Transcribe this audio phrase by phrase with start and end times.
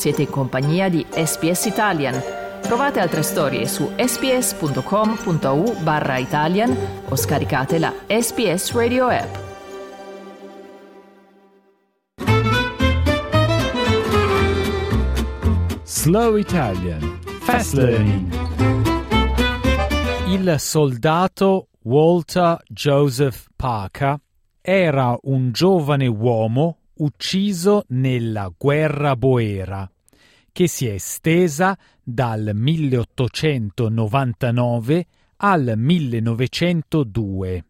[0.00, 2.18] Siete in compagnia di SPS Italian.
[2.62, 6.74] Trovate altre storie su sps.com.au barra Italian
[7.06, 9.36] o scaricate la SPS Radio app.
[15.82, 18.32] Slow Italian Fast Learning
[20.28, 24.18] Il soldato Walter Joseph Parker
[24.62, 29.90] era un giovane uomo ucciso nella guerra boera,
[30.52, 37.64] che si è estesa dal 1899 al 1902.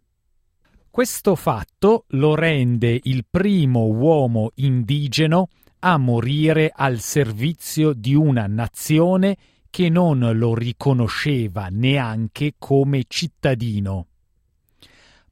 [0.91, 5.49] Questo fatto lo rende il primo uomo indigeno
[5.81, 9.37] a morire al servizio di una nazione
[9.71, 14.07] che non lo riconosceva neanche come cittadino.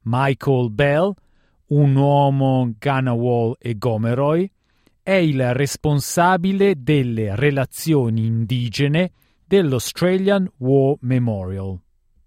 [0.03, 1.13] Michael Bell
[1.69, 4.49] un uomo Ganawal e Gomeroy,
[5.01, 9.11] è il responsabile delle relazioni indigene
[9.45, 11.79] dell'Australian War Memorial.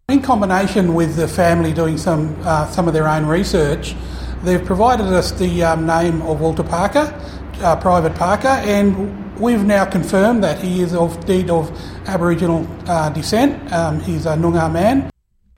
[0.08, 3.94] In combination with the family doing some, uh, some of their own research,
[4.42, 7.14] they've provided us the um, name of Walter Parker,
[7.62, 11.70] uh, Private Parker, and we've now confirmed that he is of deed of
[12.06, 13.72] Aboriginal uh, descent.
[13.72, 15.08] Um, he's a Noongar man.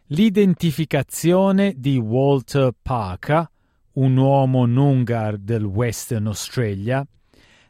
[0.08, 3.48] L'identificazione di Walter Parker
[3.95, 7.06] un uomo Noongar del Western Australia,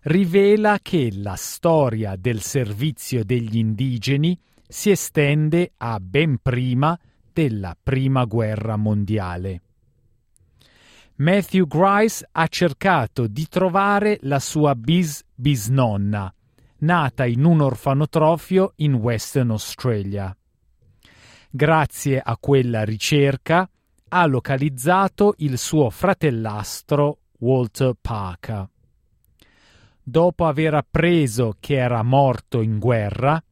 [0.02, 6.98] rivela che la storia del servizio degli indigeni si estende a ben prima
[7.32, 9.60] della Prima Guerra Mondiale.
[11.16, 16.32] Matthew Grice ha cercato di trovare la sua bis bisnonna,
[16.78, 20.36] nata in un orfanotrofio in Western Australia.
[21.50, 23.68] Grazie a quella ricerca
[24.16, 28.68] ha localizzato il suo fratellastro Walter Parker.
[30.00, 33.42] Dopo aver appreso che era morto in guerra,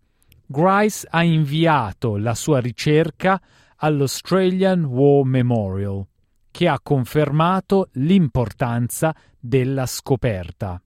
[0.47, 3.41] Grice ha inviato la sua ricerca
[3.77, 6.07] all'Australian War Memorial,
[6.53, 10.81] che ha confermato l'importanza della scoperta.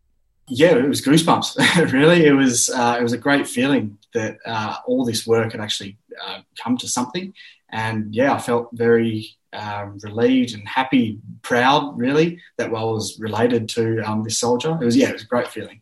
[0.49, 1.57] Yeah, it was goosebumps.
[1.93, 5.61] really, it was uh, it was a great feeling that uh, all this work had
[5.61, 7.35] actually uh, come to something,
[7.69, 13.69] and yeah, I felt very um, relieved and happy, proud, really, that I was related
[13.71, 14.79] to um, this soldier.
[14.81, 15.81] It was, yeah, it was a great feeling.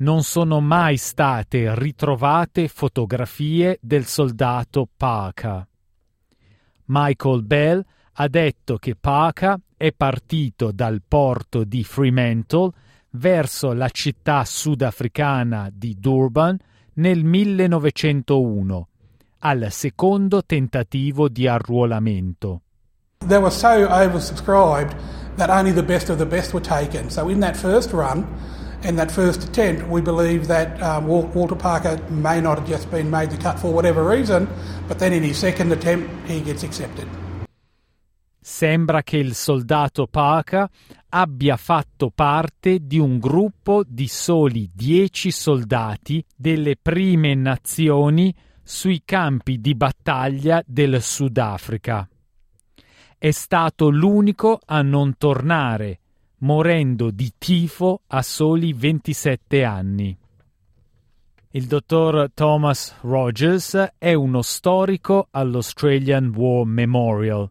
[0.00, 5.66] Non sono mai state ritrovate fotografie del soldato Parker.
[6.84, 12.70] Michael Bell ha detto che Parker è partito dal porto di Fremantle
[13.10, 16.56] verso la città sudafricana di Durban
[16.94, 18.88] nel 1901
[19.40, 22.62] al secondo tentativo di arruolamento.
[23.26, 24.96] They were so oversubscribed
[25.36, 27.10] that only the best of the best were taken.
[27.10, 28.26] So in that first run,
[28.82, 33.10] in that first attempt, we believe that um, Walter Parker may not have just been
[33.10, 34.48] made the cut for whatever reason,
[34.86, 37.06] but then in his second attempt he gets accepted.
[38.40, 40.68] Sembra che il soldato Parker
[41.10, 48.34] abbia fatto parte di un gruppo di soli dieci soldati delle prime nazioni
[48.68, 52.06] sui campi di battaglia del Sudafrica.
[53.16, 56.00] È stato l'unico a non tornare,
[56.40, 60.14] morendo di tifo a soli 27 anni.
[61.52, 67.50] Il dottor Thomas Rogers è uno storico all'Australian War Memorial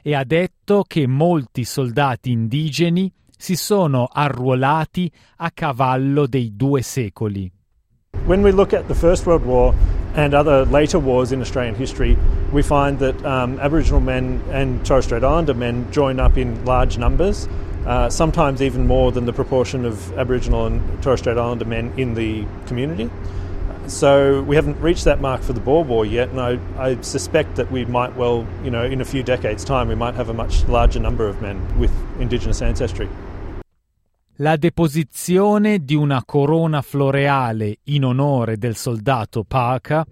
[0.00, 7.52] e ha detto che molti soldati indigeni si sono arruolati a cavallo dei due secoli.
[8.24, 9.74] When we look at the First World War,
[10.14, 12.16] and other later wars in Australian history,
[12.52, 16.98] we find that um, Aboriginal men and Torres Strait Islander men join up in large
[16.98, 17.48] numbers,
[17.86, 22.14] uh, sometimes even more than the proportion of Aboriginal and Torres Strait Islander men in
[22.14, 23.10] the community.
[23.86, 27.56] So we haven't reached that mark for the Boer War yet, and I, I suspect
[27.56, 30.34] that we might well, you know, in a few decades' time, we might have a
[30.34, 33.10] much larger number of men with Indigenous ancestry.
[34.38, 40.04] La deposizione di una corona floreale in onore del soldato Paca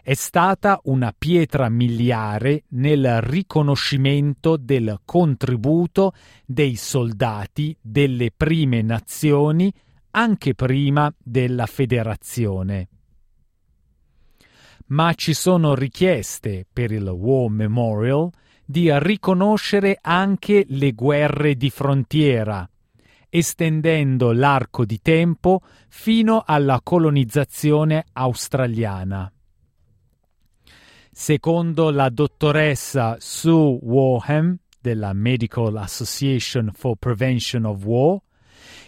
[0.00, 6.12] è stata una pietra miliare nel riconoscimento del contributo
[6.44, 9.72] dei soldati delle prime nazioni
[10.10, 12.88] anche prima della federazione.
[14.86, 18.30] Ma ci sono richieste per il War Memorial
[18.64, 22.68] di riconoscere anche le guerre di frontiera
[23.36, 29.28] estendendo l'arco di tempo fino alla colonizzazione australiana.
[31.10, 38.20] Secondo la dottoressa Sue Warham della Medical Association for Prevention of War,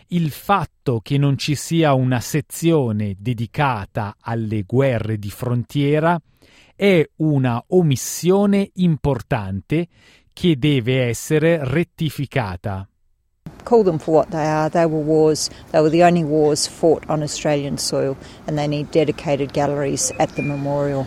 [0.09, 6.17] il fatto che non ci sia una sezione dedicata alle guerre di frontiera
[6.77, 9.89] è una omissione importante
[10.33, 12.89] che deve essere rettificata.
[13.67, 14.71] Call them for what they are.
[14.71, 15.51] They were wars.
[15.73, 18.17] They were the only wars fought on Australian soil,
[18.47, 21.05] and they need dedicated galleries at the memorial.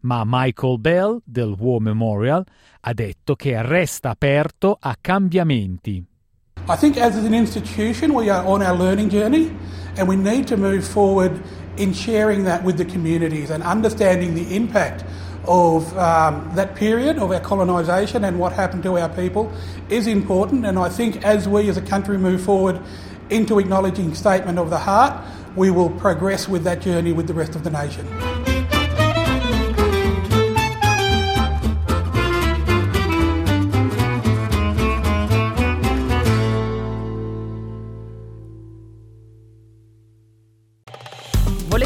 [0.00, 2.46] Ma Michael Bell del War Memorial
[2.80, 6.02] ha detto che resta aperto a cambiamenti.
[6.66, 9.54] I think as an institution we are on our learning journey
[9.98, 11.38] and we need to move forward
[11.76, 15.04] in sharing that with the communities and understanding the impact
[15.50, 19.52] of um, that period of our colonisation and what happened to our people
[19.88, 20.64] is important.
[20.64, 22.80] And I think as we as a country move forward
[23.30, 25.26] into acknowledging Statement of the Heart,
[25.56, 28.06] we will progress with that journey with the rest of the nation.